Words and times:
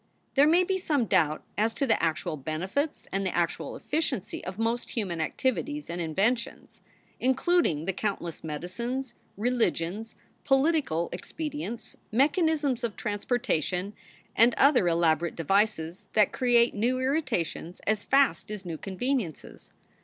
There 0.33 0.47
may 0.47 0.63
be 0.63 0.79
some 0.79 1.05
doubt 1.05 1.43
as 1.59 1.75
to 1.75 1.85
the 1.85 2.01
actual 2.01 2.35
benefits 2.35 3.07
and 3.11 3.23
the 3.23 3.35
actual 3.37 3.75
efficiency 3.75 4.43
of 4.43 4.57
most 4.57 4.89
human 4.97 5.21
activities 5.21 5.91
and 5.91 6.01
inventions, 6.01 6.81
including 7.19 7.85
the 7.85 7.93
countless 7.93 8.43
medicines, 8.43 9.13
religions, 9.37 10.15
political 10.43 11.07
expedi 11.13 11.59
ents, 11.61 11.97
mechanisms 12.11 12.83
of 12.83 12.95
transportation, 12.95 13.93
and 14.35 14.55
other 14.55 14.87
elaborate 14.87 15.35
devices 15.35 16.07
that 16.13 16.33
create 16.33 16.73
new 16.73 16.99
irritations 16.99 17.79
as 17.85 18.03
fast 18.03 18.49
as 18.49 18.65
new 18.65 18.79
conveni 18.79 19.21
ences. 19.27 19.71